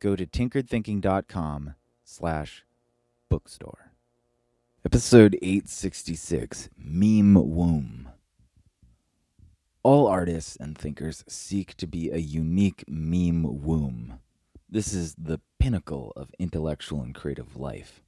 go 0.00 0.16
to 0.16 0.26
tinkeredthinking.com 0.26 1.74
slash 2.04 2.64
bookstore. 3.28 3.92
Episode 4.84 5.38
866, 5.42 6.70
Meme 6.76 7.34
Womb. 7.34 8.08
All 9.82 10.06
artists 10.06 10.56
and 10.56 10.76
thinkers 10.76 11.24
seek 11.28 11.76
to 11.76 11.86
be 11.86 12.10
a 12.10 12.18
unique 12.18 12.84
meme 12.88 13.62
womb. 13.62 14.18
This 14.68 14.92
is 14.92 15.14
the 15.16 15.40
pinnacle 15.58 16.12
of 16.16 16.34
intellectual 16.38 17.02
and 17.02 17.14
creative 17.14 17.56
life. 17.56 18.02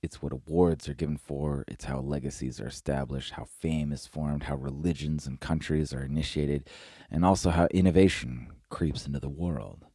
It's 0.00 0.22
what 0.22 0.32
awards 0.32 0.88
are 0.88 0.94
given 0.94 1.16
for, 1.16 1.64
it's 1.66 1.86
how 1.86 1.98
legacies 1.98 2.60
are 2.60 2.68
established, 2.68 3.32
how 3.32 3.44
fame 3.44 3.92
is 3.92 4.06
formed, 4.06 4.44
how 4.44 4.54
religions 4.54 5.26
and 5.26 5.40
countries 5.40 5.92
are 5.92 6.04
initiated, 6.04 6.68
and 7.10 7.24
also 7.24 7.50
how 7.50 7.66
innovation 7.72 8.52
creeps 8.70 9.06
into 9.06 9.18
the 9.18 9.28
world. 9.28 9.87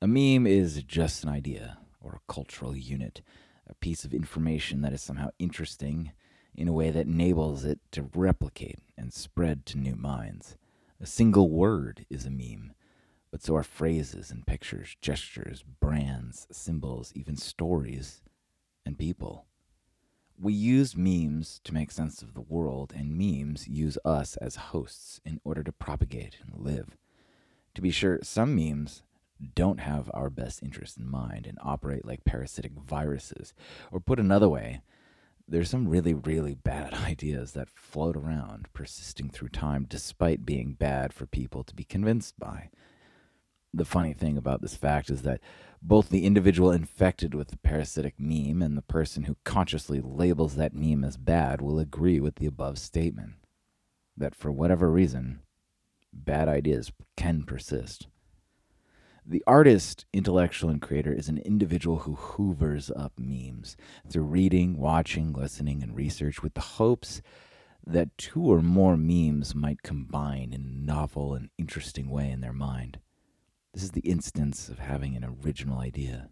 A 0.00 0.06
meme 0.06 0.46
is 0.46 0.84
just 0.84 1.24
an 1.24 1.28
idea 1.28 1.78
or 2.00 2.12
a 2.12 2.32
cultural 2.32 2.76
unit, 2.76 3.20
a 3.66 3.74
piece 3.74 4.04
of 4.04 4.14
information 4.14 4.80
that 4.82 4.92
is 4.92 5.02
somehow 5.02 5.30
interesting 5.40 6.12
in 6.54 6.68
a 6.68 6.72
way 6.72 6.92
that 6.92 7.06
enables 7.06 7.64
it 7.64 7.80
to 7.90 8.08
replicate 8.14 8.78
and 8.96 9.12
spread 9.12 9.66
to 9.66 9.76
new 9.76 9.96
minds. 9.96 10.56
A 11.00 11.06
single 11.06 11.50
word 11.50 12.06
is 12.08 12.24
a 12.24 12.30
meme, 12.30 12.74
but 13.32 13.42
so 13.42 13.56
are 13.56 13.64
phrases 13.64 14.30
and 14.30 14.46
pictures, 14.46 14.96
gestures, 15.02 15.64
brands, 15.80 16.46
symbols, 16.52 17.12
even 17.16 17.36
stories 17.36 18.22
and 18.86 18.96
people. 18.96 19.46
We 20.38 20.52
use 20.52 20.96
memes 20.96 21.60
to 21.64 21.74
make 21.74 21.90
sense 21.90 22.22
of 22.22 22.34
the 22.34 22.40
world, 22.40 22.92
and 22.96 23.18
memes 23.18 23.66
use 23.66 23.98
us 24.04 24.36
as 24.36 24.54
hosts 24.54 25.20
in 25.24 25.40
order 25.42 25.64
to 25.64 25.72
propagate 25.72 26.36
and 26.40 26.64
live. 26.64 26.96
To 27.74 27.82
be 27.82 27.90
sure, 27.90 28.20
some 28.22 28.54
memes 28.54 29.02
don't 29.54 29.80
have 29.80 30.10
our 30.12 30.30
best 30.30 30.62
interest 30.62 30.98
in 30.98 31.08
mind 31.08 31.46
and 31.46 31.58
operate 31.62 32.04
like 32.04 32.24
parasitic 32.24 32.72
viruses. 32.72 33.54
Or 33.92 34.00
put 34.00 34.18
another 34.18 34.48
way, 34.48 34.82
there's 35.46 35.70
some 35.70 35.88
really, 35.88 36.14
really 36.14 36.54
bad 36.54 36.92
ideas 37.06 37.52
that 37.52 37.70
float 37.70 38.16
around, 38.16 38.68
persisting 38.72 39.30
through 39.30 39.48
time 39.48 39.86
despite 39.88 40.44
being 40.44 40.74
bad 40.74 41.12
for 41.12 41.26
people 41.26 41.64
to 41.64 41.74
be 41.74 41.84
convinced 41.84 42.38
by. 42.38 42.70
The 43.72 43.84
funny 43.84 44.12
thing 44.14 44.36
about 44.36 44.62
this 44.62 44.74
fact 44.74 45.10
is 45.10 45.22
that 45.22 45.40
both 45.80 46.08
the 46.08 46.24
individual 46.24 46.72
infected 46.72 47.34
with 47.34 47.48
the 47.48 47.58
parasitic 47.58 48.14
meme 48.18 48.62
and 48.62 48.76
the 48.76 48.82
person 48.82 49.24
who 49.24 49.36
consciously 49.44 50.00
labels 50.00 50.56
that 50.56 50.74
meme 50.74 51.04
as 51.04 51.16
bad 51.16 51.60
will 51.60 51.78
agree 51.78 52.18
with 52.18 52.36
the 52.36 52.46
above 52.46 52.78
statement. 52.78 53.34
That 54.16 54.34
for 54.34 54.50
whatever 54.50 54.90
reason, 54.90 55.40
bad 56.12 56.48
ideas 56.48 56.90
can 57.16 57.44
persist. 57.44 58.08
The 59.30 59.44
artist, 59.46 60.06
intellectual, 60.14 60.70
and 60.70 60.80
creator 60.80 61.12
is 61.12 61.28
an 61.28 61.36
individual 61.36 61.98
who 61.98 62.14
hoovers 62.14 62.90
up 62.90 63.12
memes 63.18 63.76
through 64.08 64.22
reading, 64.22 64.78
watching, 64.78 65.34
listening, 65.34 65.82
and 65.82 65.94
research 65.94 66.42
with 66.42 66.54
the 66.54 66.62
hopes 66.62 67.20
that 67.86 68.16
two 68.16 68.40
or 68.40 68.62
more 68.62 68.96
memes 68.96 69.54
might 69.54 69.82
combine 69.82 70.54
in 70.54 70.62
a 70.62 70.86
novel 70.86 71.34
and 71.34 71.50
interesting 71.58 72.08
way 72.08 72.30
in 72.30 72.40
their 72.40 72.54
mind. 72.54 73.00
This 73.74 73.82
is 73.82 73.90
the 73.90 74.00
instance 74.00 74.70
of 74.70 74.78
having 74.78 75.14
an 75.14 75.36
original 75.44 75.78
idea. 75.78 76.30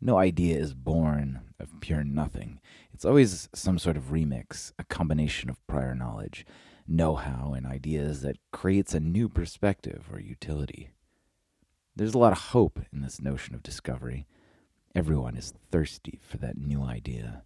No 0.00 0.16
idea 0.16 0.56
is 0.56 0.72
born 0.72 1.40
of 1.60 1.78
pure 1.80 2.04
nothing. 2.04 2.58
It's 2.90 3.04
always 3.04 3.50
some 3.54 3.78
sort 3.78 3.98
of 3.98 4.04
remix, 4.04 4.72
a 4.78 4.84
combination 4.84 5.50
of 5.50 5.66
prior 5.66 5.94
knowledge, 5.94 6.46
know 6.86 7.16
how, 7.16 7.52
and 7.54 7.66
ideas 7.66 8.22
that 8.22 8.38
creates 8.50 8.94
a 8.94 9.00
new 9.00 9.28
perspective 9.28 10.06
or 10.10 10.20
utility. 10.20 10.94
There's 11.98 12.14
a 12.14 12.18
lot 12.18 12.30
of 12.30 12.38
hope 12.38 12.78
in 12.92 13.00
this 13.00 13.20
notion 13.20 13.56
of 13.56 13.62
discovery. 13.64 14.24
Everyone 14.94 15.36
is 15.36 15.52
thirsty 15.72 16.20
for 16.22 16.36
that 16.36 16.56
new 16.56 16.84
idea. 16.84 17.42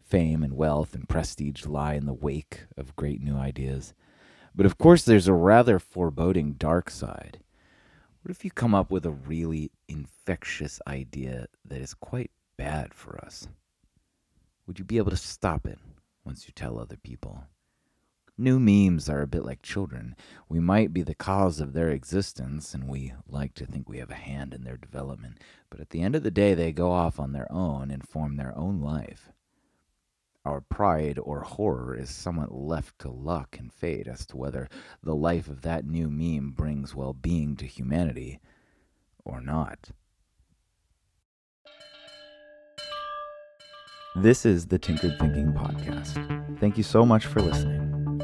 Fame 0.00 0.44
and 0.44 0.56
wealth 0.56 0.94
and 0.94 1.08
prestige 1.08 1.66
lie 1.66 1.94
in 1.94 2.06
the 2.06 2.14
wake 2.14 2.66
of 2.76 2.94
great 2.94 3.20
new 3.20 3.36
ideas. 3.36 3.94
But 4.54 4.64
of 4.64 4.78
course, 4.78 5.02
there's 5.02 5.26
a 5.26 5.32
rather 5.32 5.80
foreboding 5.80 6.52
dark 6.52 6.88
side. 6.88 7.40
What 8.22 8.30
if 8.30 8.44
you 8.44 8.52
come 8.52 8.76
up 8.76 8.92
with 8.92 9.04
a 9.04 9.10
really 9.10 9.72
infectious 9.88 10.80
idea 10.86 11.46
that 11.64 11.80
is 11.80 11.92
quite 11.92 12.30
bad 12.56 12.94
for 12.94 13.18
us? 13.18 13.48
Would 14.68 14.78
you 14.78 14.84
be 14.84 14.98
able 14.98 15.10
to 15.10 15.16
stop 15.16 15.66
it 15.66 15.80
once 16.24 16.46
you 16.46 16.52
tell 16.54 16.78
other 16.78 16.96
people? 16.96 17.42
New 18.38 18.60
memes 18.60 19.08
are 19.08 19.22
a 19.22 19.26
bit 19.26 19.46
like 19.46 19.62
children. 19.62 20.14
We 20.46 20.60
might 20.60 20.92
be 20.92 21.00
the 21.02 21.14
cause 21.14 21.58
of 21.58 21.72
their 21.72 21.88
existence, 21.88 22.74
and 22.74 22.86
we 22.86 23.14
like 23.26 23.54
to 23.54 23.64
think 23.64 23.88
we 23.88 23.96
have 23.98 24.10
a 24.10 24.14
hand 24.14 24.52
in 24.52 24.62
their 24.64 24.76
development, 24.76 25.38
but 25.70 25.80
at 25.80 25.88
the 25.90 26.02
end 26.02 26.14
of 26.14 26.22
the 26.22 26.30
day, 26.30 26.52
they 26.52 26.70
go 26.70 26.92
off 26.92 27.18
on 27.18 27.32
their 27.32 27.50
own 27.50 27.90
and 27.90 28.06
form 28.06 28.36
their 28.36 28.56
own 28.56 28.80
life. 28.82 29.32
Our 30.44 30.60
pride 30.60 31.18
or 31.18 31.40
horror 31.40 31.96
is 31.96 32.10
somewhat 32.10 32.54
left 32.54 32.98
to 33.00 33.10
luck 33.10 33.56
and 33.58 33.72
fate 33.72 34.06
as 34.06 34.26
to 34.26 34.36
whether 34.36 34.68
the 35.02 35.14
life 35.14 35.48
of 35.48 35.62
that 35.62 35.86
new 35.86 36.10
meme 36.10 36.52
brings 36.52 36.94
well 36.94 37.14
being 37.14 37.56
to 37.56 37.66
humanity 37.66 38.38
or 39.24 39.40
not. 39.40 39.90
This 44.14 44.46
is 44.46 44.66
the 44.66 44.78
Tinkered 44.78 45.18
Thinking 45.18 45.52
Podcast. 45.52 46.58
Thank 46.60 46.76
you 46.76 46.84
so 46.84 47.04
much 47.04 47.26
for 47.26 47.40
listening. 47.40 47.85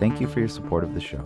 Thank 0.00 0.18
you 0.18 0.26
for 0.26 0.40
your 0.40 0.48
support 0.48 0.82
of 0.82 0.94
the 0.94 1.00
show. 1.00 1.22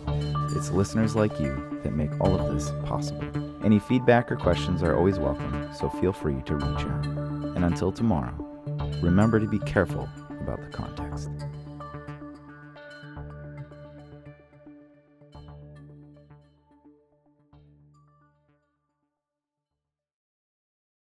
It's 0.53 0.69
listeners 0.69 1.15
like 1.15 1.39
you 1.39 1.79
that 1.83 1.93
make 1.93 2.11
all 2.19 2.37
of 2.37 2.53
this 2.53 2.71
possible. 2.85 3.23
Any 3.63 3.79
feedback 3.79 4.29
or 4.29 4.35
questions 4.35 4.83
are 4.83 4.97
always 4.97 5.17
welcome, 5.17 5.69
so 5.73 5.89
feel 5.89 6.11
free 6.11 6.41
to 6.45 6.55
reach 6.55 6.85
out. 6.85 7.05
And 7.55 7.63
until 7.63 7.93
tomorrow, 7.93 8.33
remember 9.01 9.39
to 9.39 9.47
be 9.47 9.59
careful 9.59 10.09
about 10.41 10.59
the 10.59 10.77
context. 10.77 11.29